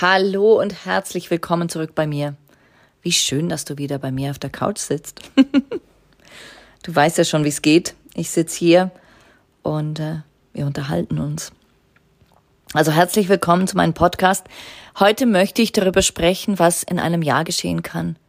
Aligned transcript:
Hallo 0.00 0.60
und 0.60 0.84
herzlich 0.84 1.28
willkommen 1.28 1.68
zurück 1.68 1.96
bei 1.96 2.06
mir. 2.06 2.36
Wie 3.02 3.10
schön, 3.10 3.48
dass 3.48 3.64
du 3.64 3.78
wieder 3.78 3.98
bei 3.98 4.12
mir 4.12 4.30
auf 4.30 4.38
der 4.38 4.48
Couch 4.48 4.78
sitzt. 4.78 5.22
du 6.84 6.94
weißt 6.94 7.18
ja 7.18 7.24
schon, 7.24 7.42
wie 7.42 7.48
es 7.48 7.62
geht. 7.62 7.96
Ich 8.14 8.30
sitze 8.30 8.60
hier 8.60 8.90
und 9.64 9.98
äh, 9.98 10.20
wir 10.52 10.66
unterhalten 10.66 11.18
uns. 11.18 11.50
Also 12.74 12.92
herzlich 12.92 13.28
willkommen 13.28 13.66
zu 13.66 13.76
meinem 13.76 13.92
Podcast. 13.92 14.46
Heute 15.00 15.26
möchte 15.26 15.62
ich 15.62 15.72
darüber 15.72 16.02
sprechen, 16.02 16.60
was 16.60 16.84
in 16.84 17.00
einem 17.00 17.22
Jahr 17.22 17.42
geschehen 17.42 17.82
kann. 17.82 18.20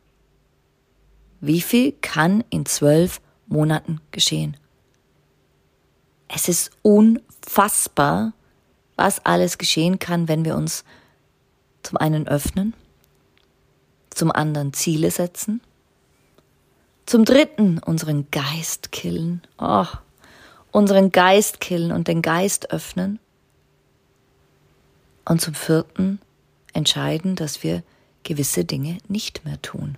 Wie 1.40 1.62
viel 1.62 1.92
kann 2.02 2.44
in 2.50 2.66
zwölf 2.66 3.22
Monaten 3.46 4.02
geschehen? 4.10 4.58
Es 6.30 6.48
ist 6.48 6.72
unfassbar, 6.82 8.34
was 8.96 9.24
alles 9.24 9.60
geschehen 9.60 10.00
kann, 10.00 10.28
wenn 10.28 10.46
wir 10.46 10.56
uns 10.56 10.84
zum 11.84 11.98
einen 11.98 12.28
öffnen, 12.28 12.74
zum 14.10 14.32
anderen 14.32 14.74
Ziele 14.74 15.12
setzen, 15.12 15.62
zum 17.06 17.26
dritten 17.26 17.80
unseren 17.80 18.30
Geist 18.32 18.92
killen, 18.92 19.42
oh, 19.58 19.86
unseren 20.72 21.12
Geist 21.12 21.60
killen 21.60 21.92
und 21.92 22.08
den 22.08 22.22
Geist 22.22 22.72
öffnen 22.72 23.20
und 25.26 25.42
zum 25.42 25.54
vierten 25.54 26.20
entscheiden, 26.74 27.36
dass 27.36 27.64
wir 27.64 27.84
gewisse 28.24 28.66
Dinge 28.66 28.98
nicht 29.08 29.46
mehr 29.46 29.62
tun, 29.62 29.98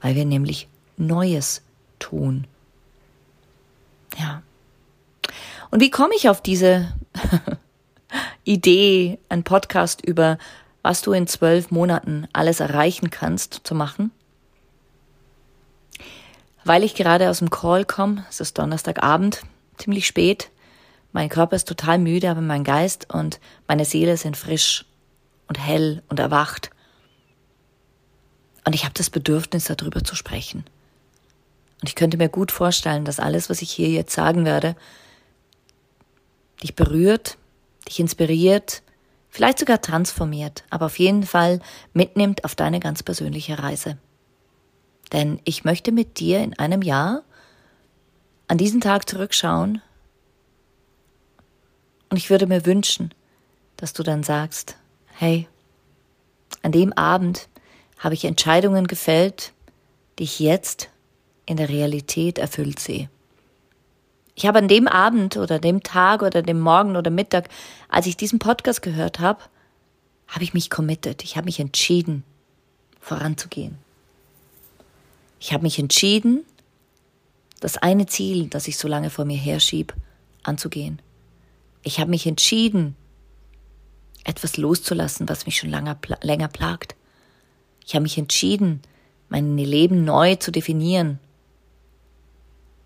weil 0.00 0.14
wir 0.14 0.24
nämlich 0.24 0.68
Neues 0.96 1.62
tun. 1.98 2.46
Ja. 4.18 4.42
Und 5.70 5.80
wie 5.80 5.90
komme 5.90 6.14
ich 6.16 6.28
auf 6.28 6.40
diese 6.40 6.92
Idee, 8.44 9.18
ein 9.28 9.44
Podcast 9.44 10.04
über 10.04 10.38
was 10.84 11.00
du 11.00 11.12
in 11.12 11.26
zwölf 11.26 11.70
Monaten 11.70 12.28
alles 12.34 12.60
erreichen 12.60 13.08
kannst, 13.08 13.62
zu 13.64 13.74
machen. 13.74 14.12
Weil 16.62 16.84
ich 16.84 16.94
gerade 16.94 17.30
aus 17.30 17.38
dem 17.38 17.48
Call 17.48 17.86
komme, 17.86 18.26
es 18.28 18.38
ist 18.38 18.58
Donnerstagabend, 18.58 19.40
ziemlich 19.78 20.06
spät, 20.06 20.50
mein 21.12 21.30
Körper 21.30 21.56
ist 21.56 21.68
total 21.68 21.98
müde, 21.98 22.30
aber 22.30 22.42
mein 22.42 22.64
Geist 22.64 23.12
und 23.12 23.40
meine 23.66 23.86
Seele 23.86 24.18
sind 24.18 24.36
frisch 24.36 24.84
und 25.48 25.58
hell 25.58 26.02
und 26.08 26.18
erwacht. 26.18 26.70
Und 28.66 28.74
ich 28.74 28.84
habe 28.84 28.94
das 28.94 29.08
Bedürfnis, 29.08 29.64
darüber 29.64 30.04
zu 30.04 30.16
sprechen. 30.16 30.64
Und 31.80 31.88
ich 31.88 31.94
könnte 31.94 32.18
mir 32.18 32.28
gut 32.28 32.52
vorstellen, 32.52 33.06
dass 33.06 33.20
alles, 33.20 33.48
was 33.48 33.62
ich 33.62 33.70
hier 33.70 33.88
jetzt 33.88 34.14
sagen 34.14 34.44
werde, 34.44 34.76
dich 36.62 36.74
berührt, 36.74 37.38
dich 37.88 38.00
inspiriert, 38.00 38.82
vielleicht 39.28 39.58
sogar 39.58 39.80
transformiert, 39.80 40.64
aber 40.70 40.86
auf 40.86 40.98
jeden 40.98 41.24
Fall 41.24 41.60
mitnimmt 41.92 42.44
auf 42.44 42.54
deine 42.54 42.80
ganz 42.80 43.02
persönliche 43.02 43.58
Reise. 43.58 43.98
Denn 45.12 45.40
ich 45.44 45.64
möchte 45.64 45.92
mit 45.92 46.18
dir 46.18 46.40
in 46.40 46.58
einem 46.58 46.82
Jahr 46.82 47.22
an 48.48 48.58
diesen 48.58 48.80
Tag 48.80 49.08
zurückschauen 49.08 49.82
und 52.10 52.16
ich 52.16 52.30
würde 52.30 52.46
mir 52.46 52.64
wünschen, 52.66 53.12
dass 53.76 53.92
du 53.92 54.02
dann 54.02 54.22
sagst, 54.22 54.76
hey, 55.06 55.48
an 56.62 56.72
dem 56.72 56.92
Abend 56.92 57.48
habe 57.98 58.14
ich 58.14 58.24
Entscheidungen 58.24 58.86
gefällt, 58.86 59.52
die 60.18 60.24
ich 60.24 60.38
jetzt 60.38 60.90
in 61.46 61.56
der 61.56 61.68
Realität 61.68 62.38
erfüllt 62.38 62.78
sehe. 62.78 63.10
Ich 64.34 64.46
habe 64.46 64.58
an 64.58 64.68
dem 64.68 64.88
Abend 64.88 65.36
oder 65.36 65.58
dem 65.58 65.82
Tag 65.82 66.22
oder 66.22 66.42
dem 66.42 66.60
Morgen 66.60 66.96
oder 66.96 67.10
Mittag, 67.10 67.48
als 67.88 68.06
ich 68.06 68.16
diesen 68.16 68.40
Podcast 68.40 68.82
gehört 68.82 69.20
habe, 69.20 69.40
habe 70.26 70.42
ich 70.42 70.54
mich 70.54 70.70
committed. 70.70 71.22
Ich 71.22 71.36
habe 71.36 71.44
mich 71.44 71.60
entschieden, 71.60 72.24
voranzugehen. 73.00 73.78
Ich 75.38 75.52
habe 75.52 75.62
mich 75.62 75.78
entschieden, 75.78 76.44
das 77.60 77.76
eine 77.76 78.06
Ziel, 78.06 78.48
das 78.48 78.66
ich 78.66 78.76
so 78.76 78.88
lange 78.88 79.10
vor 79.10 79.24
mir 79.24 79.38
herschieb, 79.38 79.94
anzugehen. 80.42 81.00
Ich 81.82 82.00
habe 82.00 82.10
mich 82.10 82.26
entschieden, 82.26 82.96
etwas 84.24 84.56
loszulassen, 84.56 85.28
was 85.28 85.46
mich 85.46 85.58
schon 85.58 85.70
lange, 85.70 85.96
länger 86.22 86.48
plagt. 86.48 86.96
Ich 87.86 87.94
habe 87.94 88.02
mich 88.02 88.18
entschieden, 88.18 88.82
mein 89.28 89.56
Leben 89.58 90.04
neu 90.04 90.36
zu 90.36 90.50
definieren 90.50 91.20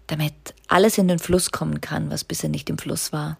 damit 0.09 0.35
alles 0.67 0.99
in 0.99 1.09
den 1.09 1.19
Fluss 1.19 1.53
kommen 1.53 1.81
kann, 1.81 2.11
was 2.11 2.25
bisher 2.25 2.51
nicht 2.51 2.69
im 2.69 2.79
Fluss 2.79 3.13
war. 3.13 3.39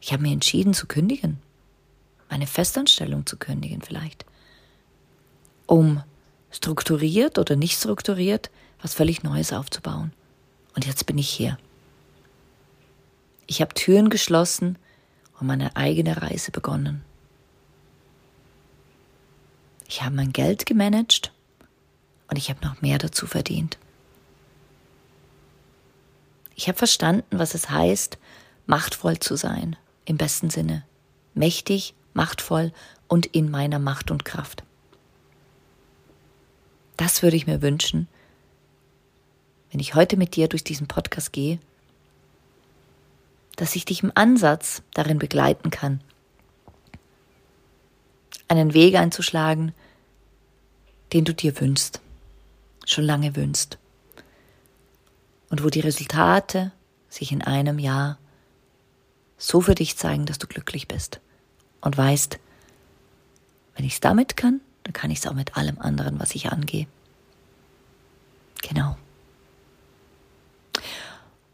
Ich 0.00 0.12
habe 0.12 0.22
mir 0.22 0.32
entschieden 0.32 0.74
zu 0.74 0.86
kündigen, 0.86 1.38
meine 2.28 2.46
Festanstellung 2.46 3.24
zu 3.26 3.36
kündigen 3.36 3.80
vielleicht, 3.82 4.24
um 5.66 6.02
strukturiert 6.50 7.38
oder 7.38 7.56
nicht 7.56 7.78
strukturiert 7.78 8.50
was 8.80 8.94
völlig 8.94 9.22
Neues 9.22 9.52
aufzubauen. 9.52 10.12
Und 10.74 10.86
jetzt 10.86 11.06
bin 11.06 11.18
ich 11.18 11.28
hier. 11.28 11.58
Ich 13.46 13.60
habe 13.60 13.74
Türen 13.74 14.10
geschlossen 14.10 14.78
und 15.40 15.46
meine 15.46 15.76
eigene 15.76 16.20
Reise 16.20 16.50
begonnen. 16.50 17.02
Ich 19.88 20.02
habe 20.02 20.14
mein 20.14 20.32
Geld 20.32 20.66
gemanagt 20.66 21.32
und 22.28 22.36
ich 22.36 22.50
habe 22.50 22.64
noch 22.64 22.82
mehr 22.82 22.98
dazu 22.98 23.26
verdient. 23.26 23.78
Ich 26.58 26.66
habe 26.66 26.76
verstanden, 26.76 27.38
was 27.38 27.54
es 27.54 27.70
heißt, 27.70 28.18
machtvoll 28.66 29.20
zu 29.20 29.36
sein, 29.36 29.76
im 30.06 30.16
besten 30.16 30.50
Sinne. 30.50 30.84
Mächtig, 31.32 31.94
machtvoll 32.14 32.72
und 33.06 33.26
in 33.26 33.48
meiner 33.48 33.78
Macht 33.78 34.10
und 34.10 34.24
Kraft. 34.24 34.64
Das 36.96 37.22
würde 37.22 37.36
ich 37.36 37.46
mir 37.46 37.62
wünschen, 37.62 38.08
wenn 39.70 39.78
ich 39.78 39.94
heute 39.94 40.16
mit 40.16 40.34
dir 40.34 40.48
durch 40.48 40.64
diesen 40.64 40.88
Podcast 40.88 41.32
gehe, 41.32 41.60
dass 43.54 43.76
ich 43.76 43.84
dich 43.84 44.02
im 44.02 44.10
Ansatz 44.16 44.82
darin 44.94 45.20
begleiten 45.20 45.70
kann, 45.70 46.00
einen 48.48 48.74
Weg 48.74 48.96
einzuschlagen, 48.96 49.72
den 51.12 51.24
du 51.24 51.32
dir 51.32 51.60
wünschst, 51.60 52.00
schon 52.84 53.04
lange 53.04 53.36
wünschst 53.36 53.78
und 55.50 55.64
wo 55.64 55.70
die 55.70 55.80
Resultate 55.80 56.72
sich 57.08 57.32
in 57.32 57.42
einem 57.42 57.78
Jahr 57.78 58.18
so 59.36 59.60
für 59.60 59.74
dich 59.74 59.96
zeigen, 59.96 60.26
dass 60.26 60.38
du 60.38 60.46
glücklich 60.46 60.88
bist 60.88 61.20
und 61.80 61.96
weißt, 61.96 62.38
wenn 63.76 63.84
ich 63.84 63.94
es 63.94 64.00
damit 64.00 64.36
kann, 64.36 64.60
dann 64.82 64.92
kann 64.92 65.10
ich 65.10 65.18
es 65.18 65.26
auch 65.26 65.34
mit 65.34 65.56
allem 65.56 65.78
anderen, 65.78 66.18
was 66.18 66.34
ich 66.34 66.50
angehe. 66.50 66.86
Genau. 68.62 68.96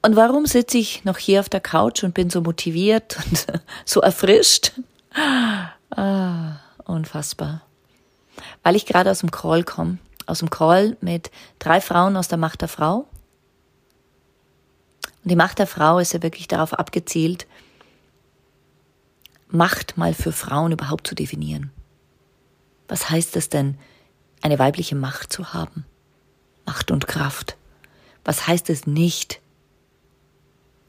Und 0.00 0.16
warum 0.16 0.46
sitze 0.46 0.78
ich 0.78 1.04
noch 1.04 1.18
hier 1.18 1.40
auf 1.40 1.48
der 1.48 1.60
Couch 1.60 2.02
und 2.02 2.14
bin 2.14 2.30
so 2.30 2.40
motiviert 2.40 3.16
und 3.26 3.46
so 3.84 4.00
erfrischt? 4.00 4.72
Ah, 5.90 6.56
unfassbar. 6.84 7.62
Weil 8.62 8.76
ich 8.76 8.86
gerade 8.86 9.10
aus 9.10 9.20
dem 9.20 9.30
Call 9.30 9.64
komme, 9.64 9.98
aus 10.26 10.40
dem 10.40 10.50
Call 10.50 10.96
mit 11.00 11.30
drei 11.58 11.80
Frauen 11.80 12.16
aus 12.16 12.28
der 12.28 12.38
Macht 12.38 12.62
der 12.62 12.68
Frau 12.68 13.06
und 15.24 15.30
die 15.30 15.36
Macht 15.36 15.58
der 15.58 15.66
Frau 15.66 15.98
ist 15.98 16.12
ja 16.12 16.22
wirklich 16.22 16.48
darauf 16.48 16.74
abgezielt, 16.74 17.46
Macht 19.48 19.96
mal 19.96 20.14
für 20.14 20.32
Frauen 20.32 20.72
überhaupt 20.72 21.06
zu 21.06 21.14
definieren. 21.14 21.70
Was 22.88 23.08
heißt 23.08 23.36
es 23.36 23.48
denn, 23.48 23.78
eine 24.42 24.58
weibliche 24.58 24.96
Macht 24.96 25.32
zu 25.32 25.52
haben? 25.52 25.86
Macht 26.66 26.90
und 26.90 27.06
Kraft. 27.06 27.56
Was 28.24 28.48
heißt 28.48 28.68
es 28.68 28.86
nicht, 28.86 29.40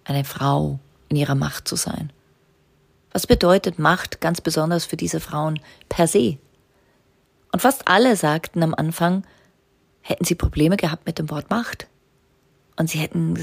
eine 0.03 0.23
Frau 0.23 0.79
in 1.09 1.17
ihrer 1.17 1.35
Macht 1.35 1.67
zu 1.67 1.75
sein? 1.75 2.11
Was 3.11 3.27
bedeutet 3.27 3.77
Macht 3.77 4.19
ganz 4.19 4.41
besonders 4.41 4.83
für 4.83 4.97
diese 4.97 5.19
Frauen 5.19 5.59
per 5.88 6.07
se? 6.07 6.38
Und 7.51 7.61
fast 7.61 7.88
alle 7.88 8.15
sagten 8.15 8.63
am 8.63 8.73
Anfang, 8.73 9.25
hätten 10.01 10.25
sie 10.25 10.35
Probleme 10.35 10.75
gehabt 10.75 11.05
mit 11.05 11.19
dem 11.19 11.29
Wort 11.29 11.49
Macht. 11.49 11.88
Und 12.75 12.89
sie 12.89 12.97
hätten 12.97 13.35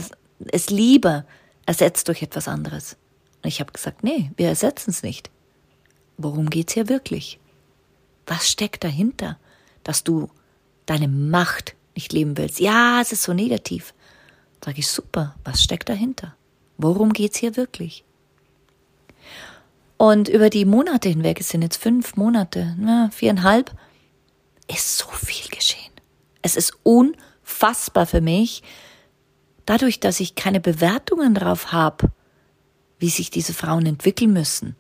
es 0.51 0.71
lieber 0.71 1.25
ersetzt 1.67 2.09
durch 2.09 2.23
etwas 2.23 2.49
anderes. 2.49 2.97
Und 3.43 3.49
ich 3.49 3.61
habe 3.61 3.73
gesagt, 3.73 4.05
nee, 4.05 4.31
wir 4.37 4.49
ersetzen 4.49 4.91
es 4.91 5.03
nicht. 5.03 5.31
Worum 6.17 6.51
geht's 6.51 6.75
hier 6.75 6.89
wirklich? 6.89 7.39
Was 8.27 8.51
steckt 8.51 8.85
dahinter, 8.85 9.39
dass 9.83 10.05
du 10.05 10.31
deine 10.87 11.09
Macht 11.09 11.75
nicht 11.95 12.13
leben 12.13 12.37
willst? 12.37 12.61
Ja, 12.61 13.01
es 13.01 13.13
ist 13.13 13.25
so 13.25 13.33
negativ. 13.33 13.95
Sag 14.65 14.79
ich, 14.79 14.87
super, 14.87 15.35
was 15.45 15.63
steckt 15.63 15.89
dahinter? 15.89 16.37
Worum 16.79 17.13
geht's 17.13 17.39
hier 17.39 17.57
wirklich? 17.57 18.05
Und 19.97 20.29
über 20.29 20.51
die 20.51 20.65
Monate 20.65 21.09
hinweg, 21.09 21.41
es 21.41 21.49
sind 21.49 21.63
jetzt 21.63 21.77
fünf 21.77 22.17
Monate, 22.17 22.75
na, 22.79 23.11
viereinhalb, 23.13 23.73
ist 24.69 24.99
so 24.99 25.07
viel 25.09 25.49
geschehen. 25.49 25.93
Es 26.43 26.57
ist 26.57 26.73
unfassbar 26.83 28.07
für 28.07 28.21
mich, 28.21 28.63
dadurch, 29.67 30.01
dass 30.01 30.21
ich 30.21 30.35
keine 30.35 30.61
Bewertungen 30.61 31.35
drauf 31.35 31.73
habe, 31.73 32.11
wie 32.99 33.11
sich 33.11 33.31
diese 33.31 33.55
Frauen 33.55 33.87
entwickeln 33.87 34.33
müssen, 34.33 34.77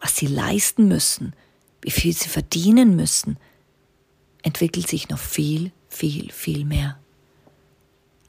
was 0.00 0.16
sie 0.16 0.26
leisten 0.26 0.88
müssen, 0.88 1.34
wie 1.82 1.90
viel 1.90 2.12
sie 2.12 2.28
verdienen 2.28 2.96
müssen, 2.96 3.38
entwickelt 4.42 4.88
sich 4.88 5.08
noch 5.08 5.18
viel, 5.18 5.72
viel, 5.88 6.30
viel 6.30 6.64
mehr. 6.64 6.98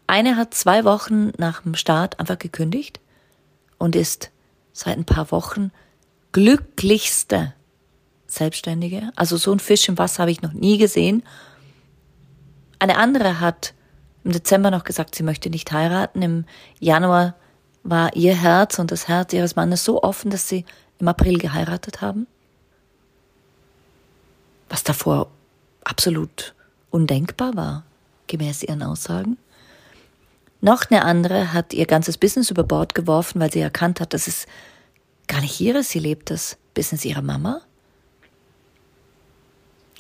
Eine 0.07 0.38
hat 0.38 0.54
zwei 0.54 0.86
Wochen 0.86 1.31
nach 1.38 1.62
dem 1.62 1.75
Start 1.75 2.19
einfach 2.19 2.39
gekündigt 2.39 3.00
und 3.77 3.95
ist 3.95 4.31
seit 4.74 4.98
ein 4.98 5.06
paar 5.06 5.31
Wochen 5.31 5.71
glücklichste 6.31 7.54
Selbstständige. 8.25 9.12
Also 9.15 9.38
so 9.38 9.51
ein 9.51 9.59
Fisch 9.59 9.89
im 9.89 9.98
Wasser 9.98 10.19
habe 10.19 10.31
ich 10.31 10.42
noch 10.42 10.54
nie 10.54 10.77
gesehen. 10.77 11.24
Eine 12.80 12.98
andere 12.98 13.39
hat 13.39 13.74
im 14.28 14.34
Dezember 14.34 14.72
noch 14.72 14.84
gesagt, 14.84 15.16
sie 15.16 15.24
möchte 15.24 15.50
nicht 15.50 15.72
heiraten. 15.72 16.22
Im 16.22 16.46
Januar 16.82 17.36
war 17.84 18.14
ihr 18.14 18.36
Herz 18.36 18.78
und 18.78 18.92
das 18.92 19.08
Herz 19.08 19.32
ihres 19.32 19.56
Mannes 19.56 19.86
so 19.86 20.04
offen, 20.04 20.30
dass 20.30 20.50
sie 20.50 20.66
im 21.00 21.08
April 21.08 21.38
geheiratet 21.38 22.02
haben. 22.02 22.28
Was 24.68 24.84
davor 24.84 25.30
absolut 25.86 26.54
undenkbar 26.90 27.56
war, 27.56 27.84
gemäß 28.28 28.64
ihren 28.64 28.84
Aussagen. 28.84 29.38
Noch 30.60 30.92
eine 30.92 31.06
andere 31.06 31.54
hat 31.54 31.74
ihr 31.74 31.86
ganzes 31.86 32.18
Business 32.18 32.52
über 32.52 32.66
Bord 32.66 32.96
geworfen, 32.96 33.40
weil 33.40 33.54
sie 33.54 33.62
erkannt 33.62 34.02
hat, 34.02 34.14
dass 34.14 34.28
es 34.28 34.46
gar 35.28 35.40
nicht 35.40 35.62
ihres, 35.62 35.90
sie 35.90 36.00
lebt 36.00 36.32
das 36.32 36.58
Business 36.74 37.06
ihrer 37.06 37.22
Mama. 37.22 37.62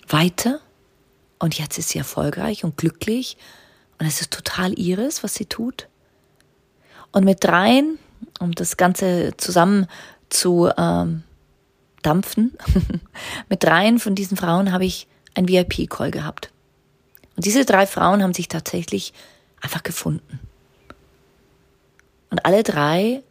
Weiter 0.09 0.59
und 1.39 1.57
jetzt 1.57 1.77
ist 1.77 1.89
sie 1.89 1.99
erfolgreich 1.99 2.65
und 2.65 2.75
glücklich 2.75 3.37
und 3.99 4.05
es 4.05 4.21
ist 4.21 4.31
total 4.31 4.77
ihres, 4.77 5.23
was 5.23 5.35
sie 5.35 5.45
tut. 5.45 5.87
Und 7.11 7.23
mit 7.23 7.43
dreien, 7.43 7.97
um 8.39 8.53
das 8.53 8.77
Ganze 8.77 9.33
zusammen 9.37 9.87
zu 10.29 10.69
ähm, 10.77 11.23
dampfen, 12.03 12.57
mit 13.49 13.63
dreien 13.63 13.99
von 13.99 14.15
diesen 14.15 14.37
Frauen 14.37 14.71
habe 14.71 14.85
ich 14.85 15.07
ein 15.33 15.47
VIP-Call 15.47 16.11
gehabt. 16.11 16.51
Und 17.35 17.45
diese 17.45 17.65
drei 17.65 17.87
Frauen 17.87 18.21
haben 18.23 18.33
sich 18.33 18.47
tatsächlich 18.47 19.13
einfach 19.61 19.83
gefunden. 19.83 20.39
Und 22.29 22.45
alle 22.45 22.63
drei 22.63 23.23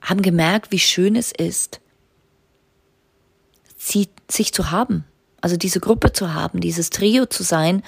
haben 0.00 0.22
gemerkt, 0.22 0.72
wie 0.72 0.78
schön 0.78 1.16
es 1.16 1.32
ist, 1.32 1.80
sie, 3.76 4.08
sich 4.30 4.52
zu 4.52 4.70
haben. 4.70 5.04
Also 5.40 5.56
diese 5.56 5.80
Gruppe 5.80 6.12
zu 6.12 6.34
haben, 6.34 6.60
dieses 6.60 6.90
Trio 6.90 7.26
zu 7.26 7.42
sein, 7.42 7.82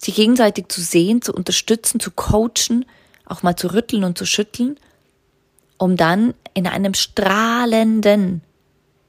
sich 0.00 0.14
gegenseitig 0.14 0.68
zu 0.68 0.80
sehen, 0.80 1.20
zu 1.20 1.32
unterstützen, 1.32 2.00
zu 2.00 2.10
coachen, 2.10 2.86
auch 3.26 3.42
mal 3.42 3.56
zu 3.56 3.72
rütteln 3.72 4.04
und 4.04 4.16
zu 4.16 4.24
schütteln, 4.24 4.78
um 5.76 5.96
dann 5.96 6.34
in 6.54 6.66
einem 6.66 6.94
strahlenden 6.94 8.42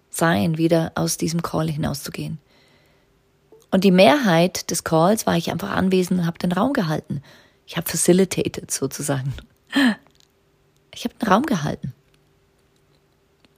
Sein 0.10 0.58
wieder 0.58 0.92
aus 0.96 1.18
diesem 1.18 1.42
Call 1.42 1.70
hinauszugehen. 1.70 2.40
Und 3.72 3.86
die 3.86 3.92
Mehrheit 3.92 4.70
des 4.70 4.84
Calls 4.84 5.26
war 5.26 5.38
ich 5.38 5.50
einfach 5.50 5.72
anwesend 5.72 6.20
und 6.20 6.26
habe 6.26 6.38
den 6.38 6.52
Raum 6.52 6.74
gehalten. 6.74 7.24
Ich 7.66 7.78
habe 7.78 7.90
facilitated 7.90 8.70
sozusagen. 8.70 9.34
Ich 10.94 11.06
habe 11.06 11.16
den 11.16 11.30
Raum 11.30 11.46
gehalten. 11.46 11.94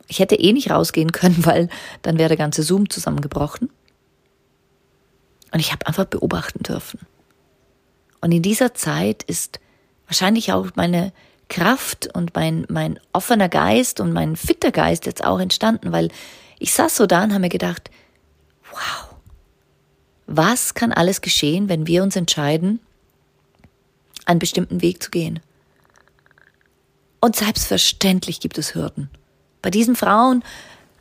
Ich 0.08 0.20
hätte 0.20 0.36
eh 0.36 0.54
nicht 0.54 0.70
rausgehen 0.70 1.12
können, 1.12 1.38
weil 1.46 1.68
dann 2.04 2.20
wäre 2.20 2.30
der 2.30 2.38
ganze 2.38 2.62
Zoom 2.62 2.92
zusammengebrochen. 2.92 3.72
Und 5.52 5.60
ich 5.60 5.72
habe 5.72 5.88
einfach 5.88 6.06
beobachten 6.06 6.62
dürfen. 6.62 7.00
Und 8.24 8.32
in 8.32 8.42
dieser 8.42 8.74
Zeit 8.74 9.24
ist 9.24 9.60
wahrscheinlich 10.08 10.54
auch 10.54 10.70
meine 10.76 11.12
Kraft 11.50 12.08
und 12.16 12.34
mein, 12.34 12.66
mein 12.70 12.98
offener 13.12 13.50
Geist 13.50 14.00
und 14.00 14.14
mein 14.14 14.38
fitter 14.38 14.72
Geist 14.72 15.06
jetzt 15.06 15.26
auch 15.26 15.42
entstanden, 15.42 15.92
weil 15.92 16.08
ich 16.58 16.74
saß 16.74 16.96
so 16.96 17.06
da 17.06 17.26
und 17.26 17.32
habe 17.32 17.42
mir 17.42 17.50
gedacht, 17.50 17.92
wow, 18.72 19.10
was 20.26 20.74
kann 20.74 20.94
alles 20.94 21.20
geschehen, 21.20 21.68
wenn 21.68 21.86
wir 21.86 22.02
uns 22.02 22.16
entscheiden, 22.16 22.80
einen 24.24 24.40
bestimmten 24.40 24.82
Weg 24.82 25.04
zu 25.04 25.12
gehen? 25.12 25.42
Und 27.20 27.36
selbstverständlich 27.36 28.40
gibt 28.40 28.58
es 28.58 28.74
Hürden. 28.74 29.10
Bei 29.62 29.70
diesen 29.70 29.98
Frauen, 29.98 30.46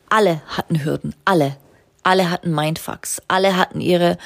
alle 0.09 0.41
hatten 0.49 0.83
Hürden, 0.83 1.15
alle. 1.23 1.55
Alle 2.03 2.29
hatten 2.29 2.53
Mindfucks, 2.53 3.21
alle 3.29 3.55
hatten 3.55 3.79
ihre, 3.79 4.17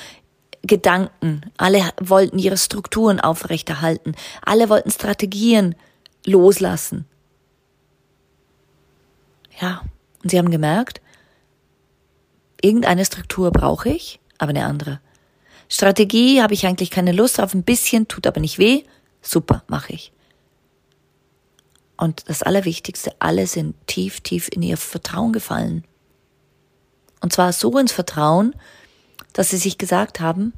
Gedanken. 0.67 1.41
Alle 1.57 1.81
wollten 1.99 2.39
ihre 2.39 2.57
Strukturen 2.57 3.19
aufrechterhalten. 3.19 4.15
Alle 4.45 4.69
wollten 4.69 4.91
Strategien 4.91 5.75
loslassen. 6.25 7.05
Ja, 9.59 9.81
und 10.23 10.29
sie 10.29 10.37
haben 10.37 10.51
gemerkt, 10.51 11.01
irgendeine 12.61 13.05
Struktur 13.05 13.51
brauche 13.51 13.89
ich, 13.89 14.19
aber 14.37 14.49
eine 14.49 14.65
andere. 14.65 14.99
Strategie 15.69 16.41
habe 16.41 16.53
ich 16.53 16.65
eigentlich 16.65 16.91
keine 16.91 17.11
Lust 17.11 17.39
auf, 17.39 17.53
ein 17.53 17.63
bisschen, 17.63 18.07
tut 18.07 18.27
aber 18.27 18.39
nicht 18.39 18.59
weh. 18.59 18.83
Super, 19.21 19.63
mache 19.67 19.93
ich. 19.93 20.11
Und 21.97 22.29
das 22.29 22.43
Allerwichtigste, 22.43 23.13
alle 23.19 23.47
sind 23.47 23.75
tief, 23.87 24.21
tief 24.21 24.49
in 24.51 24.61
ihr 24.61 24.77
Vertrauen 24.77 25.33
gefallen. 25.33 25.83
Und 27.21 27.33
zwar 27.33 27.51
so 27.51 27.77
ins 27.79 27.91
Vertrauen, 27.91 28.53
dass 29.37 29.51
sie 29.51 29.57
sich 29.57 29.77
gesagt 29.77 30.19
haben, 30.19 30.51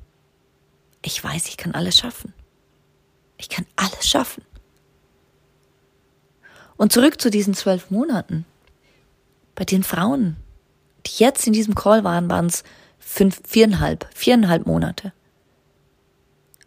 ich 1.02 1.22
weiß, 1.22 1.50
ich 1.50 1.58
kann 1.58 1.74
alles 1.74 1.98
schaffen. 1.98 2.34
Ich 3.38 3.50
kann 3.50 3.66
alles 3.76 4.08
schaffen. 4.08 4.42
Und 6.78 6.94
zurück 6.94 7.20
zu 7.20 7.30
diesen 7.30 7.54
zwölf 7.54 7.92
Monaten. 7.92 8.46
Bei 9.54 9.66
den 9.66 9.84
Frauen, 9.84 10.38
die 11.06 11.22
jetzt 11.22 11.46
in 11.46 11.52
diesem 11.52 11.76
Call 11.76 12.06
waren, 12.06 12.30
waren 12.30 12.46
es 12.46 12.64
fünf, 13.00 13.42
viereinhalb, 13.46 14.08
viereinhalb 14.16 14.66
Monate. 14.66 15.12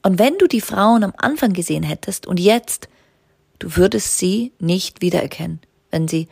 Und 0.03 0.19
wenn 0.19 0.37
du 0.37 0.47
die 0.47 0.61
Frauen 0.61 1.05
am 1.05 1.15
Anfang 1.17 1.55
gesehen 1.55 1.83
hättest 1.83 2.27
und 2.27 2.39
jetzt, 2.39 2.91
du 3.59 3.75
würdest 3.77 4.19
sie 4.19 4.53
nicht 4.59 5.01
wiedererkennen, 5.01 5.61
wenn 5.91 6.09
sie 6.09 6.29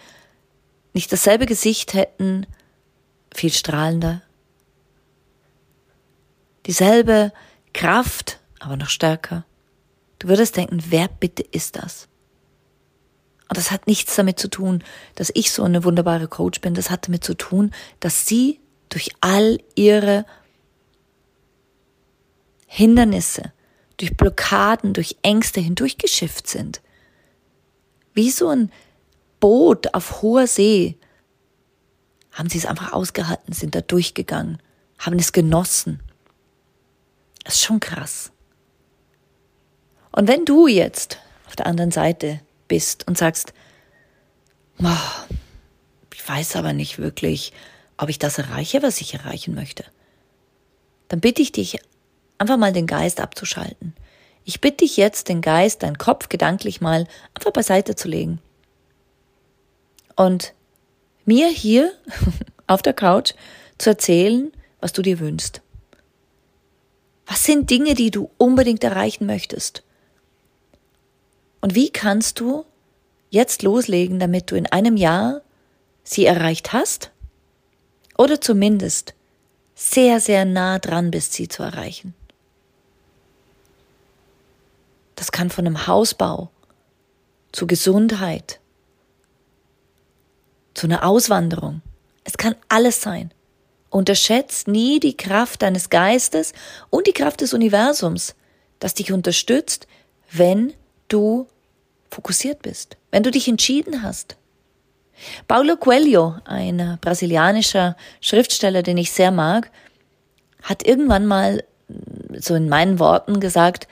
nicht 0.93 1.11
dasselbe 1.11 1.47
Gesicht 1.47 1.95
hätten, 1.95 2.47
viel 3.35 3.51
strahlender, 3.51 4.21
dieselbe 6.67 7.33
Kraft, 7.73 8.41
aber 8.59 8.77
noch 8.77 8.89
stärker. 8.89 9.45
Du 10.19 10.29
würdest 10.29 10.57
denken, 10.57 10.83
wer 10.89 11.09
bitte 11.09 11.43
ist 11.43 11.77
das? 11.77 12.09
Und 13.49 13.57
das 13.57 13.71
hat 13.71 13.87
nichts 13.87 14.15
damit 14.15 14.39
zu 14.39 14.49
tun, 14.49 14.85
dass 15.17 15.33
ich 15.35 15.51
so 15.51 15.65
eine 15.65 15.83
wunderbare 15.83 16.29
Coach 16.29 16.61
bin. 16.61 16.75
Das 16.75 16.91
hat 16.91 17.09
damit 17.09 17.25
zu 17.25 17.35
tun, 17.35 17.73
dass 17.99 18.27
sie 18.27 18.61
durch 18.91 19.11
all 19.21 19.59
ihre 19.75 20.25
Hindernisse, 22.67 23.53
durch 23.97 24.17
Blockaden, 24.17 24.93
durch 24.93 25.17
Ängste 25.23 25.61
hindurchgeschifft 25.61 26.47
sind. 26.47 26.81
Wie 28.15 28.31
so 28.31 28.49
ein 28.49 28.71
Boot 29.41 29.95
auf 29.95 30.23
hoher 30.23 30.47
See 30.47 30.97
haben 32.31 32.49
sie 32.49 32.59
es 32.59 32.67
einfach 32.67 32.93
ausgehalten, 32.93 33.53
sind 33.53 33.75
da 33.75 33.81
durchgegangen, 33.81 34.63
haben 34.99 35.19
es 35.19 35.33
genossen. 35.33 36.01
Das 37.45 37.55
ist 37.55 37.63
schon 37.63 37.81
krass. 37.81 38.33
Und 40.13 40.29
wenn 40.29 40.45
du 40.45 40.67
jetzt 40.67 41.19
auf 41.47 41.57
der 41.57 41.67
anderen 41.67 41.91
Seite 41.91 42.41
bist 42.69 43.07
und 43.07 43.19
sagst, 43.19 43.53
oh, 44.83 45.35
ich 46.15 46.29
weiß 46.29 46.57
aber 46.57 46.73
nicht 46.73 46.99
wirklich, 46.99 47.53
ob 47.97 48.09
ich 48.09 48.19
das 48.19 48.39
erreiche, 48.39 48.83
was 48.83 49.01
ich 49.01 49.15
erreichen 49.15 49.55
möchte. 49.55 49.85
Dann 51.09 51.21
bitte 51.21 51.43
ich 51.43 51.53
dich, 51.53 51.79
einfach 52.39 52.57
mal 52.57 52.73
den 52.73 52.87
Geist 52.87 53.21
abzuschalten. 53.21 53.95
Ich 54.45 54.61
bitte 54.61 54.79
dich 54.79 54.97
jetzt, 54.97 55.29
den 55.29 55.43
Geist, 55.43 55.83
deinen 55.83 55.99
Kopf 55.99 56.29
gedanklich 56.29 56.81
mal 56.81 57.07
einfach 57.35 57.53
beiseite 57.53 57.95
zu 57.95 58.09
legen. 58.09 58.41
Und 60.17 60.55
mir 61.25 61.49
hier 61.49 61.93
auf 62.67 62.83
der 62.83 62.95
Couch 62.95 63.33
zu 63.79 63.91
erzählen, 63.91 64.53
was 64.81 64.93
du 64.93 65.03
dir 65.03 65.19
wünschst. 65.19 65.61
Was 67.31 67.45
sind 67.45 67.71
Dinge, 67.71 67.95
die 67.95 68.11
du 68.11 68.29
unbedingt 68.39 68.83
erreichen 68.83 69.25
möchtest? 69.25 69.85
Und 71.61 71.77
wie 71.77 71.89
kannst 71.89 72.41
du 72.41 72.65
jetzt 73.31 73.63
loslegen, 73.63 74.19
damit 74.19 74.51
du 74.51 74.57
in 74.57 74.67
einem 74.67 74.97
Jahr 74.97 75.41
sie 76.03 76.27
erreicht 76.27 76.73
hast? 76.73 77.13
Oder 78.19 78.41
zumindest 78.41 79.15
sehr, 79.77 80.19
sehr 80.19 80.45
nah 80.45 80.81
dran 80.81 81.13
bist, 81.13 81.33
sie 81.35 81.47
zu 81.47 81.63
erreichen. 81.63 82.15
Das 85.15 85.31
kann 85.31 85.51
von 85.51 85.69
einem 85.69 85.87
Hausbau 85.87 86.51
zu 87.53 87.69
Gesundheit, 87.69 88.59
zu 90.75 90.89
einer 90.89 91.07
Auswanderung. 91.07 91.81
Es 92.25 92.37
kann 92.37 92.57
alles 92.69 93.01
sein. 93.01 93.33
Unterschätzt 93.91 94.69
nie 94.69 95.01
die 95.01 95.17
Kraft 95.17 95.63
deines 95.63 95.91
Geistes 95.91 96.53
und 96.91 97.07
die 97.07 97.13
Kraft 97.13 97.41
des 97.41 97.53
Universums, 97.53 98.35
das 98.79 98.95
dich 98.95 99.13
unterstützt, 99.13 99.87
wenn 100.31 100.73
du 101.09 101.49
fokussiert 102.11 102.63
bist, 102.63 102.97
wenn 103.11 103.23
du 103.23 103.31
dich 103.31 103.49
entschieden 103.49 104.03
hast. 104.03 104.37
Paulo 105.49 105.77
Coelho, 105.77 106.37
ein 106.45 106.99
brasilianischer 107.01 107.97
Schriftsteller, 108.21 108.83
den 108.83 108.97
ich 108.97 109.13
sehr 109.13 109.31
mag, 109.31 109.71
hat 110.63 110.87
irgendwann 110.87 111.27
mal 111.27 111.65
so 112.39 112.55
in 112.55 112.69
meinen 112.69 112.99
Worten 112.99 113.41
gesagt, 113.41 113.89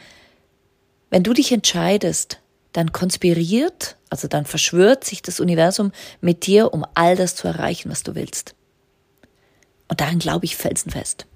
wenn 1.10 1.22
du 1.22 1.32
dich 1.32 1.52
entscheidest, 1.52 2.40
dann 2.72 2.92
konspiriert, 2.92 3.96
also 4.10 4.28
dann 4.28 4.44
verschwört 4.44 5.04
sich 5.04 5.22
das 5.22 5.40
Universum 5.40 5.92
mit 6.20 6.46
dir, 6.46 6.72
um 6.72 6.84
all 6.94 7.16
das 7.16 7.34
zu 7.34 7.48
erreichen, 7.48 7.90
was 7.90 8.02
du 8.02 8.14
willst. 8.14 8.54
Und 9.88 10.00
daran 10.00 10.18
glaube 10.18 10.44
ich 10.44 10.56
felsenfest. 10.56 11.26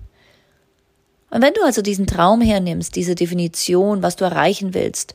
Und 1.30 1.42
wenn 1.42 1.54
du 1.54 1.62
also 1.62 1.80
diesen 1.80 2.06
Traum 2.06 2.42
hernimmst, 2.42 2.94
diese 2.94 3.14
Definition, 3.14 4.02
was 4.02 4.16
du 4.16 4.24
erreichen 4.24 4.74
willst, 4.74 5.14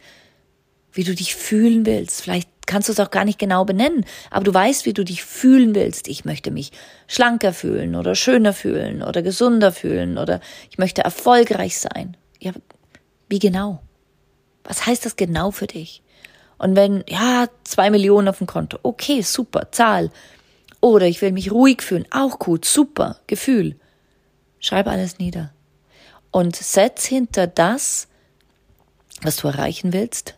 wie 0.91 1.03
du 1.03 1.13
dich 1.13 1.35
fühlen 1.35 1.85
willst, 1.85 2.23
vielleicht 2.23 2.49
kannst 2.65 2.89
du 2.89 2.93
es 2.93 2.99
auch 2.99 3.11
gar 3.11 3.23
nicht 3.23 3.37
genau 3.37 3.65
benennen, 3.65 4.03
aber 4.31 4.43
du 4.43 4.53
weißt, 4.53 4.85
wie 4.85 4.93
du 4.93 5.05
dich 5.05 5.23
fühlen 5.23 5.75
willst. 5.75 6.07
Ich 6.07 6.25
möchte 6.25 6.49
mich 6.49 6.71
schlanker 7.07 7.53
fühlen 7.53 7.95
oder 7.95 8.15
schöner 8.15 8.53
fühlen 8.53 9.03
oder 9.03 9.21
gesunder 9.21 9.71
fühlen 9.71 10.17
oder 10.17 10.41
ich 10.69 10.79
möchte 10.79 11.03
erfolgreich 11.03 11.77
sein. 11.77 12.17
Ja, 12.39 12.51
wie 13.29 13.39
genau? 13.39 13.81
Was 14.63 14.85
heißt 14.85 15.05
das 15.05 15.15
genau 15.15 15.51
für 15.51 15.67
dich? 15.67 16.01
Und 16.57 16.75
wenn, 16.75 17.03
ja, 17.07 17.47
zwei 17.63 17.89
Millionen 17.89 18.27
auf 18.27 18.39
dem 18.39 18.47
Konto, 18.47 18.79
okay, 18.83 19.21
super, 19.21 19.71
Zahl. 19.71 20.11
Oder 20.87 21.07
ich 21.07 21.21
will 21.21 21.33
mich 21.33 21.51
ruhig 21.51 21.81
fühlen. 21.81 22.05
Auch 22.11 22.39
gut, 22.39 22.63
super, 22.63 23.19
Gefühl. 23.27 23.75
Schreib 24.59 24.87
alles 24.87 25.19
nieder. 25.19 25.53
Und 26.31 26.55
setz 26.55 27.05
hinter 27.05 27.45
das, 27.45 28.07
was 29.21 29.35
du 29.35 29.49
erreichen 29.49 29.91
willst 29.91 30.35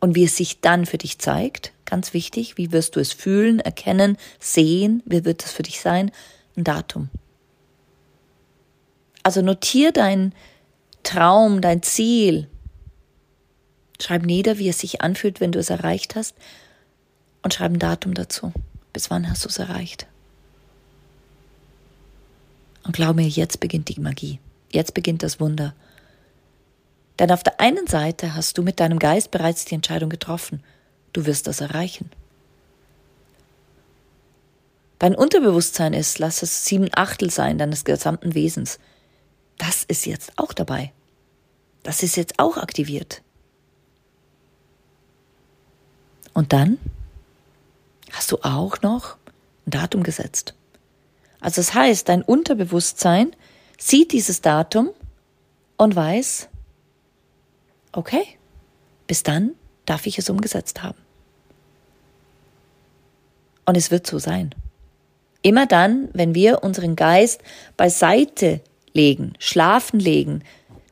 und 0.00 0.16
wie 0.16 0.24
es 0.24 0.36
sich 0.36 0.60
dann 0.60 0.86
für 0.86 0.98
dich 0.98 1.20
zeigt. 1.20 1.72
Ganz 1.84 2.14
wichtig, 2.14 2.58
wie 2.58 2.72
wirst 2.72 2.96
du 2.96 3.00
es 3.00 3.12
fühlen, 3.12 3.60
erkennen, 3.60 4.16
sehen, 4.40 5.04
wie 5.06 5.24
wird 5.24 5.44
es 5.44 5.52
für 5.52 5.62
dich 5.62 5.80
sein? 5.80 6.10
Ein 6.56 6.64
Datum. 6.64 7.08
Also 9.22 9.40
notier 9.40 9.92
deinen 9.92 10.34
Traum, 11.04 11.60
dein 11.60 11.84
Ziel. 11.84 12.48
Schreib 14.00 14.24
nieder, 14.24 14.58
wie 14.58 14.68
es 14.68 14.80
sich 14.80 15.00
anfühlt, 15.00 15.40
wenn 15.40 15.52
du 15.52 15.60
es 15.60 15.70
erreicht 15.70 16.16
hast 16.16 16.34
und 17.42 17.54
schreib 17.54 17.70
ein 17.70 17.78
Datum 17.78 18.14
dazu. 18.14 18.52
Bis 18.92 19.10
wann 19.10 19.28
hast 19.28 19.44
du 19.44 19.48
es 19.48 19.58
erreicht? 19.58 20.06
Und 22.84 22.94
glaub 22.94 23.16
mir, 23.16 23.28
jetzt 23.28 23.60
beginnt 23.60 23.88
die 23.88 24.00
Magie. 24.00 24.40
Jetzt 24.70 24.94
beginnt 24.94 25.22
das 25.22 25.40
Wunder. 25.40 25.74
Denn 27.18 27.30
auf 27.30 27.42
der 27.42 27.60
einen 27.60 27.86
Seite 27.86 28.34
hast 28.34 28.58
du 28.58 28.62
mit 28.62 28.80
deinem 28.80 28.98
Geist 28.98 29.30
bereits 29.30 29.64
die 29.64 29.74
Entscheidung 29.74 30.10
getroffen. 30.10 30.62
Du 31.12 31.26
wirst 31.26 31.46
das 31.46 31.60
erreichen. 31.60 32.10
Dein 34.98 35.14
Unterbewusstsein 35.14 35.94
ist, 35.94 36.18
lass 36.18 36.42
es 36.42 36.64
sieben 36.64 36.88
Achtel 36.92 37.30
sein 37.30 37.58
deines 37.58 37.84
gesamten 37.84 38.34
Wesens. 38.34 38.78
Das 39.58 39.84
ist 39.84 40.06
jetzt 40.06 40.32
auch 40.36 40.52
dabei. 40.52 40.92
Das 41.82 42.02
ist 42.02 42.16
jetzt 42.16 42.38
auch 42.38 42.56
aktiviert. 42.56 43.22
Und 46.32 46.52
dann 46.52 46.78
hast 48.12 48.30
du 48.30 48.38
auch 48.42 48.80
noch 48.82 49.16
ein 49.66 49.70
Datum 49.70 50.02
gesetzt. 50.02 50.54
Also 51.40 51.60
das 51.60 51.74
heißt, 51.74 52.08
dein 52.08 52.22
Unterbewusstsein 52.22 53.34
sieht 53.78 54.12
dieses 54.12 54.40
Datum 54.40 54.90
und 55.76 55.96
weiß, 55.96 56.48
okay, 57.92 58.24
bis 59.06 59.22
dann 59.24 59.52
darf 59.84 60.06
ich 60.06 60.18
es 60.18 60.30
umgesetzt 60.30 60.82
haben. 60.82 60.98
Und 63.64 63.76
es 63.76 63.90
wird 63.90 64.06
so 64.06 64.18
sein. 64.18 64.54
Immer 65.42 65.66
dann, 65.66 66.08
wenn 66.12 66.34
wir 66.34 66.62
unseren 66.62 66.94
Geist 66.94 67.42
beiseite 67.76 68.60
legen, 68.92 69.32
schlafen 69.38 69.98
legen, 69.98 70.44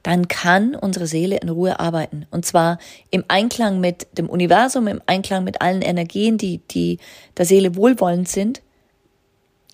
dann 0.03 0.29
kann 0.29 0.75
unsere 0.75 1.07
Seele 1.07 1.37
in 1.39 1.49
Ruhe 1.49 1.79
arbeiten. 1.79 2.27
Und 2.31 2.47
zwar 2.47 2.79
im 3.11 3.25
Einklang 3.29 3.81
mit 3.81 4.07
dem 4.17 4.29
Universum, 4.29 4.87
im 4.87 5.03
Einklang 5.07 5.45
mit 5.45 5.61
allen 5.61 5.83
Energien, 5.83 6.39
die, 6.39 6.59
die 6.71 6.99
der 7.37 7.45
Seele 7.45 7.77
wohlwollend 7.77 8.29
sind. 8.29 8.63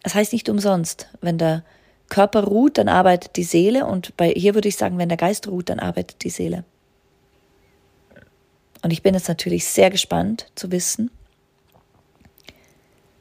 Das 0.03 0.15
heißt 0.15 0.33
nicht 0.33 0.49
umsonst, 0.49 1.09
wenn 1.21 1.39
der 1.39 1.65
Körper 2.09 2.45
ruht, 2.45 2.79
dann 2.79 2.89
arbeitet 2.89 3.37
die 3.37 3.45
Seele 3.45 3.87
und 3.87 4.17
bei, 4.17 4.31
hier 4.31 4.55
würde 4.55 4.69
ich 4.69 4.77
sagen, 4.77 4.99
wenn 4.99 5.09
der 5.09 5.19
Geist 5.19 5.49
ruht, 5.49 5.69
dann 5.69 5.81
arbeitet 5.81 6.23
die 6.23 6.31
Seele. 6.31 6.65
Und 8.83 8.93
ich 8.93 9.03
bin 9.03 9.15
jetzt 9.15 9.29
natürlich 9.29 9.67
sehr 9.67 9.91
gespannt 9.91 10.47
zu 10.55 10.71
wissen, 10.71 11.11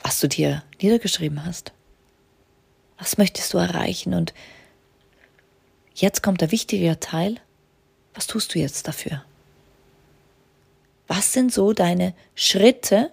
was 0.04 0.20
du 0.20 0.28
dir 0.28 0.64
niedergeschrieben 0.80 1.46
hast. 1.46 1.72
Was 3.00 3.18
möchtest 3.18 3.54
du 3.54 3.58
erreichen 3.58 4.14
und 4.14 4.34
Jetzt 5.96 6.22
kommt 6.22 6.42
der 6.42 6.52
wichtige 6.52 7.00
Teil. 7.00 7.38
Was 8.14 8.28
tust 8.28 8.54
du 8.54 8.60
jetzt 8.60 8.88
dafür? 8.88 9.24
Was 11.08 11.32
sind 11.32 11.54
so 11.54 11.72
deine 11.72 12.14
Schritte, 12.36 13.12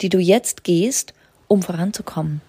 die 0.00 0.10
du 0.10 0.18
jetzt 0.18 0.62
gehst, 0.62 1.12
um 1.48 1.62
voranzukommen? 1.62 2.40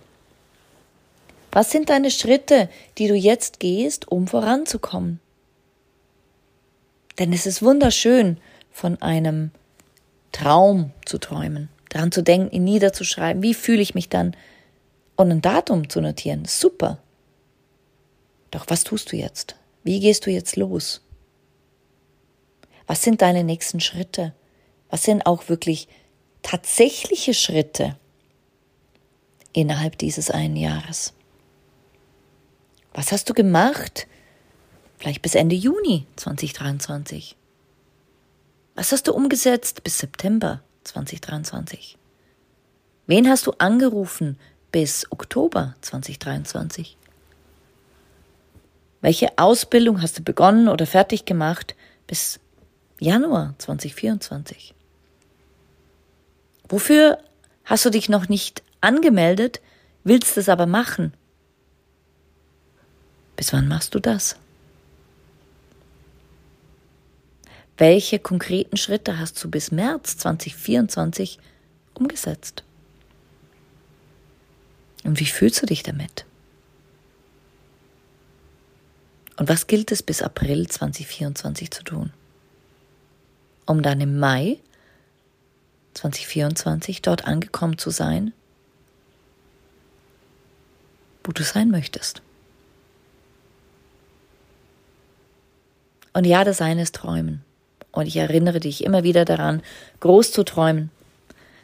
Was 1.51 1.71
sind 1.71 1.89
deine 1.89 2.11
Schritte, 2.11 2.69
die 3.00 3.07
du 3.07 3.15
jetzt 3.15 3.59
gehst, 3.59 4.07
um 4.07 4.27
voranzukommen? 4.27 5.19
Denn 7.17 7.33
es 7.33 7.47
ist 7.47 7.63
wunderschön, 7.63 8.38
von 8.71 9.01
einem 9.01 9.50
Traum 10.31 10.91
zu 11.05 11.17
träumen, 11.17 11.69
daran 11.89 12.11
zu 12.11 12.21
denken, 12.21 12.51
ihn 12.55 12.63
niederzuschreiben, 12.63 13.41
wie 13.41 13.53
fühle 13.55 13.81
ich 13.81 13.95
mich 13.95 14.09
dann 14.09 14.35
und 15.15 15.31
ein 15.31 15.41
Datum 15.41 15.89
zu 15.89 16.01
notieren. 16.01 16.45
Super. 16.45 17.00
Doch 18.51 18.65
was 18.67 18.83
tust 18.83 19.11
du 19.11 19.17
jetzt? 19.17 19.55
Wie 19.83 20.00
gehst 20.00 20.25
du 20.25 20.31
jetzt 20.31 20.55
los? 20.55 21.01
Was 22.88 23.03
sind 23.03 23.21
deine 23.21 23.43
nächsten 23.43 23.79
Schritte? 23.79 24.33
Was 24.89 25.03
sind 25.03 25.25
auch 25.25 25.50
wirklich 25.50 25.88
tatsächliche 26.41 27.33
Schritte 27.33 27.97
innerhalb 29.53 29.97
dieses 29.97 30.29
einen 30.29 30.55
Jahres? 30.55 31.13
Was 32.93 33.11
hast 33.11 33.29
du 33.29 33.33
gemacht? 33.33 34.07
Vielleicht 34.97 35.21
bis 35.21 35.35
Ende 35.35 35.55
Juni 35.55 36.05
2023. 36.17 37.35
Was 38.75 38.91
hast 38.91 39.07
du 39.07 39.13
umgesetzt 39.13 39.83
bis 39.83 39.97
September 40.00 40.61
2023? 40.83 41.97
Wen 43.07 43.29
hast 43.29 43.47
du 43.47 43.51
angerufen 43.57 44.38
bis 44.71 45.11
Oktober 45.11 45.75
2023? 45.81 46.97
Welche 49.01 49.38
Ausbildung 49.38 50.01
hast 50.01 50.20
du 50.20 50.24
begonnen 50.24 50.67
oder 50.67 50.86
fertig 50.86 51.25
gemacht 51.25 51.75
bis 52.05 52.39
Januar 53.00 53.55
2024? 53.58 54.75
Wofür 56.70 57.17
hast 57.65 57.84
du 57.84 57.89
dich 57.89 58.10
noch 58.10 58.29
nicht 58.29 58.63
angemeldet, 58.79 59.60
willst 60.03 60.38
es 60.38 60.50
aber 60.50 60.67
machen? 60.67 61.13
Bis 63.36 63.51
wann 63.53 63.67
machst 63.67 63.96
du 63.96 64.00
das? 64.00 64.38
Welche 67.77 68.20
konkreten 68.20 68.77
Schritte 68.77 69.17
hast 69.17 69.43
du 69.43 69.50
bis 69.50 69.72
März 69.72 70.17
2024 70.17 71.39
umgesetzt? 71.96 72.63
Und 75.03 75.20
wie 75.20 75.25
fühlst 75.25 75.60
du 75.63 75.65
dich 75.65 75.81
damit? 75.81 76.25
Und 79.38 79.50
was 79.50 79.67
gilt 79.67 79.91
es 79.91 80.03
bis 80.03 80.21
April 80.21 80.67
2024 80.67 81.71
zu 81.71 81.83
tun? 81.83 82.13
Um 83.65 83.81
dann 83.81 84.01
im 84.01 84.19
Mai 84.19 84.59
2024 85.93 87.01
dort 87.01 87.25
angekommen 87.25 87.77
zu 87.77 87.89
sein, 87.89 88.33
wo 91.23 91.31
du 91.31 91.43
sein 91.43 91.69
möchtest. 91.69 92.21
Und 96.13 96.25
ja, 96.25 96.43
das 96.43 96.61
eine 96.61 96.81
ist 96.83 96.95
Träumen. 96.95 97.43
Und 97.91 98.05
ich 98.05 98.17
erinnere 98.17 98.59
dich 98.59 98.83
immer 98.83 99.03
wieder 99.03 99.25
daran, 99.25 99.61
groß 100.00 100.31
zu 100.31 100.43
träumen. 100.43 100.89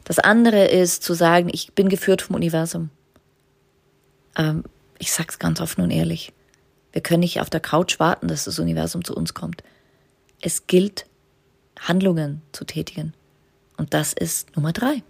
Das 0.04 0.20
andere 0.20 0.66
ist 0.66 1.04
zu 1.04 1.14
sagen, 1.14 1.50
ich 1.52 1.74
bin 1.74 1.90
geführt 1.90 2.22
vom 2.22 2.36
Universum. 2.36 2.90
Ähm, 4.38 4.64
ich 5.00 5.12
sag's 5.12 5.40
ganz 5.40 5.60
offen 5.60 5.84
und 5.84 5.92
ehrlich. 5.92 6.34
Wir 6.98 7.04
können 7.04 7.20
nicht 7.20 7.42
auf 7.42 7.52
der 7.52 7.60
Couch 7.60 8.00
warten, 8.00 8.28
dass 8.28 8.46
das 8.46 8.58
Universum 8.58 9.04
zu 9.04 9.16
uns 9.16 9.36
kommt. 9.36 9.62
Es 10.42 10.66
gilt, 10.66 11.06
Handlungen 11.80 12.42
zu 12.54 12.66
tätigen. 12.66 13.14
Und 13.78 13.94
das 13.94 14.14
ist 14.14 14.56
Nummer 14.56 14.74
drei. 14.74 15.04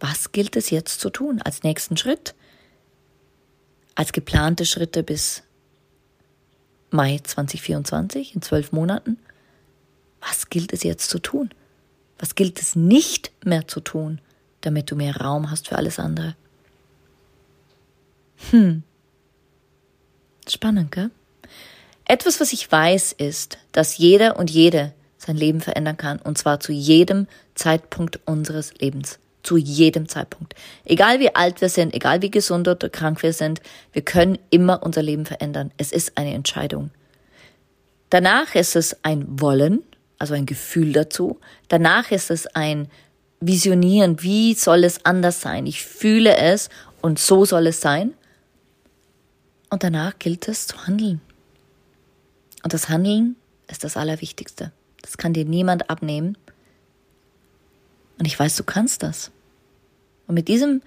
Was 0.00 0.32
gilt 0.32 0.56
es 0.56 0.70
jetzt 0.70 0.98
zu 0.98 1.10
tun 1.10 1.40
als 1.40 1.62
nächsten 1.62 1.96
Schritt? 1.96 2.34
Als 3.94 4.10
geplante 4.10 4.66
Schritte 4.66 5.04
bis 5.04 5.44
Mai 6.90 7.20
2024, 7.22 8.34
in 8.34 8.42
zwölf 8.42 8.72
Monaten? 8.72 9.16
Was 10.20 10.50
gilt 10.50 10.72
es 10.72 10.82
jetzt 10.82 11.08
zu 11.08 11.20
tun? 11.20 11.50
Was 12.18 12.34
gilt 12.34 12.60
es 12.60 12.74
nicht 12.74 13.30
mehr 13.44 13.68
zu 13.68 13.78
tun, 13.78 14.20
damit 14.62 14.90
du 14.90 14.96
mehr 14.96 15.18
Raum 15.18 15.52
hast 15.52 15.68
für 15.68 15.76
alles 15.76 16.00
andere? 16.00 16.34
Hm. 18.50 18.82
Spannend, 20.48 20.92
gell? 20.92 21.10
Etwas, 22.06 22.40
was 22.40 22.52
ich 22.52 22.70
weiß, 22.70 23.12
ist, 23.12 23.58
dass 23.72 23.96
jeder 23.96 24.36
und 24.38 24.50
jede 24.50 24.92
sein 25.16 25.36
Leben 25.36 25.60
verändern 25.60 25.96
kann, 25.96 26.18
und 26.18 26.36
zwar 26.36 26.60
zu 26.60 26.72
jedem 26.72 27.26
Zeitpunkt 27.54 28.20
unseres 28.26 28.74
Lebens. 28.74 29.18
Zu 29.42 29.56
jedem 29.56 30.08
Zeitpunkt. 30.08 30.54
Egal 30.84 31.20
wie 31.20 31.34
alt 31.34 31.60
wir 31.60 31.68
sind, 31.68 31.94
egal 31.94 32.22
wie 32.22 32.30
gesund 32.30 32.66
oder 32.68 32.88
krank 32.88 33.22
wir 33.22 33.32
sind, 33.32 33.60
wir 33.92 34.02
können 34.02 34.38
immer 34.50 34.82
unser 34.82 35.02
Leben 35.02 35.26
verändern. 35.26 35.70
Es 35.76 35.92
ist 35.92 36.16
eine 36.16 36.34
Entscheidung. 36.34 36.90
Danach 38.10 38.54
ist 38.54 38.76
es 38.76 38.96
ein 39.02 39.40
Wollen, 39.40 39.82
also 40.18 40.34
ein 40.34 40.46
Gefühl 40.46 40.92
dazu. 40.92 41.40
Danach 41.68 42.10
ist 42.10 42.30
es 42.30 42.46
ein 42.46 42.88
Visionieren, 43.40 44.22
wie 44.22 44.54
soll 44.54 44.84
es 44.84 45.04
anders 45.04 45.42
sein? 45.42 45.66
Ich 45.66 45.84
fühle 45.84 46.36
es 46.36 46.70
und 47.02 47.18
so 47.18 47.44
soll 47.44 47.66
es 47.66 47.80
sein. 47.80 48.14
Und 49.74 49.82
danach 49.82 50.20
gilt 50.20 50.46
es 50.46 50.68
zu 50.68 50.86
handeln. 50.86 51.20
Und 52.62 52.72
das 52.72 52.88
Handeln 52.88 53.34
ist 53.66 53.82
das 53.82 53.96
Allerwichtigste. 53.96 54.70
Das 55.02 55.16
kann 55.16 55.32
dir 55.32 55.44
niemand 55.44 55.90
abnehmen. 55.90 56.38
Und 58.16 58.24
ich 58.24 58.38
weiß, 58.38 58.54
du 58.54 58.62
kannst 58.62 59.02
das. 59.02 59.32
Und 60.28 60.34
mit 60.34 60.46
diesem, 60.46 60.80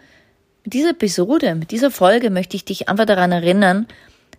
mit 0.64 0.74
dieser 0.74 0.92
Episode, 0.92 1.56
mit 1.56 1.72
dieser 1.72 1.92
Folge 1.92 2.30
möchte 2.30 2.56
ich 2.56 2.64
dich 2.64 2.88
einfach 2.88 3.04
daran 3.04 3.34
erinnern, 3.34 3.88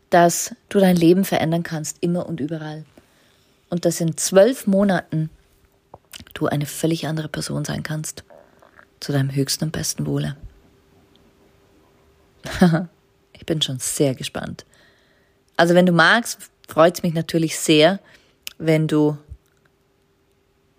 dass 0.09 0.55
du 0.71 0.79
dein 0.79 0.97
Leben 0.97 1.27
verändern 1.27 1.63
kannst, 1.63 1.99
immer 2.01 2.25
und 2.25 2.41
überall. 2.41 2.87
Und 3.69 3.85
dass 3.85 4.01
in 4.01 4.17
zwölf 4.17 4.67
Monaten 4.67 5.29
du 6.33 6.47
eine 6.47 6.65
völlig 6.65 7.07
andere 7.07 7.29
Person 7.29 7.67
sein 7.67 7.83
kannst. 7.83 8.25
Zu 8.99 9.13
deinem 9.13 9.31
höchsten 9.31 9.65
und 9.65 9.73
besten 9.73 10.07
Wohle. 10.07 10.39
ich 13.39 13.47
bin 13.47 13.63
schon 13.63 13.79
sehr 13.79 14.15
gespannt. 14.15 14.67
Also 15.57 15.75
wenn 15.75 15.87
du 15.87 15.93
magst, 15.93 16.51
freut 16.69 16.97
es 16.97 17.03
mich 17.03 17.15
natürlich 17.15 17.59
sehr, 17.59 18.01
wenn 18.59 18.87
du 18.87 19.17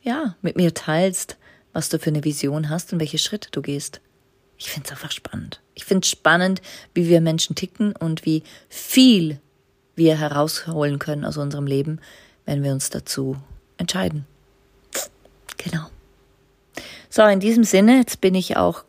ja 0.01 0.35
mit 0.41 0.55
mir 0.55 0.73
teilst, 0.73 1.37
was 1.73 1.89
du 1.89 1.99
für 1.99 2.09
eine 2.09 2.23
Vision 2.23 2.69
hast 2.69 2.93
und 2.93 2.99
welche 2.99 3.17
Schritte 3.17 3.49
du 3.51 3.61
gehst. 3.61 4.01
Ich 4.57 4.69
finde 4.69 4.87
es 4.87 4.91
einfach 4.91 5.11
spannend. 5.11 5.61
Ich 5.73 5.85
finde 5.85 6.03
es 6.03 6.09
spannend, 6.09 6.61
wie 6.93 7.07
wir 7.07 7.21
Menschen 7.21 7.55
ticken 7.55 7.95
und 7.95 8.25
wie 8.25 8.43
viel 8.67 9.39
wir 9.95 10.17
herausholen 10.17 10.99
können 10.99 11.25
aus 11.25 11.37
unserem 11.37 11.65
Leben, 11.65 11.99
wenn 12.45 12.63
wir 12.63 12.71
uns 12.71 12.89
dazu 12.89 13.37
entscheiden. 13.77 14.25
Genau. 15.57 15.87
So, 17.09 17.23
in 17.23 17.39
diesem 17.39 17.63
Sinne, 17.63 17.97
jetzt 17.97 18.21
bin 18.21 18.35
ich 18.35 18.57
auch 18.57 18.83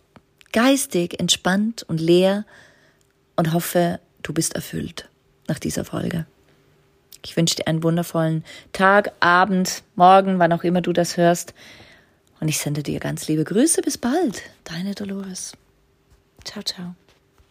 geistig 0.53 1.21
entspannt 1.21 1.85
und 1.85 2.01
leer 2.01 2.45
und 3.41 3.55
hoffe, 3.55 4.01
du 4.23 4.35
bist 4.35 4.55
erfüllt 4.55 5.09
nach 5.49 5.59
dieser 5.59 5.87
Folge. 5.87 6.27
Ich 7.25 7.39
wünsche 7.39 7.57
dir 7.57 7.67
einen 7.69 7.83
wundervollen 7.83 8.45
Tag, 8.75 9.13
Abend, 9.21 9.83
Morgen, 9.95 10.39
wann 10.39 10.53
auch 10.53 10.63
immer 10.63 10.83
du 10.83 10.93
das 10.93 11.17
hörst. 11.17 11.55
Und 12.39 12.49
ich 12.49 12.59
sende 12.59 12.83
dir 12.83 13.01
ganz 13.01 13.29
liebe 13.29 13.45
Grüße. 13.45 13.81
Bis 13.81 13.97
bald. 13.97 14.43
Deine 14.65 14.95
Dolores. 14.95 15.53
Ciao, 16.45 16.63
ciao. 16.63 16.95